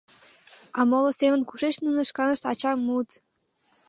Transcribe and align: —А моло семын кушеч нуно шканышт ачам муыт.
—А 0.77 0.81
моло 0.89 1.11
семын 1.19 1.41
кушеч 1.49 1.75
нуно 1.85 2.01
шканышт 2.09 2.43
ачам 2.51 2.77
муыт. 2.85 3.09